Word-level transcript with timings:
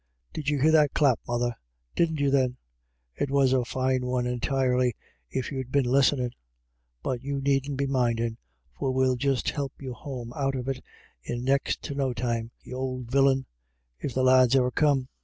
—Did 0.33 0.49
you 0.49 0.59
hear 0.59 0.71
that 0.71 0.95
clap, 0.95 1.19
mother? 1.27 1.55
Didn't 1.95 2.19
you 2.19 2.31
then? 2.31 2.57
It 3.13 3.29
was 3.29 3.53
a 3.53 3.63
fine 3.63 4.03
one 4.07 4.25
intirely, 4.25 4.93
if 5.29 5.51
you'd 5.51 5.71
been 5.71 5.85
listenin'. 5.85 6.31
But 7.03 7.21
you 7.21 7.39
needn't 7.39 7.77
be 7.77 7.85
mindin', 7.85 8.39
for 8.75 8.89
we'll 8.91 9.15
just 9.15 9.51
help 9.51 9.73
you 9.79 9.93
home 9.93 10.33
out 10.35 10.55
of 10.55 10.67
it 10.67 10.83
in 11.21 11.43
next 11.43 11.83
to 11.83 11.93
no 11.93 12.15
time, 12.15 12.49
y'ould 12.63 13.11
villin.— 13.11 13.45
If 13.99 14.15
the 14.15 14.23
lads 14.23 14.55
iver 14.55 14.71
come." 14.71 15.07